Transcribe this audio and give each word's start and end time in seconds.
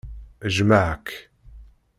Jjmeɣ-k. 0.49 1.07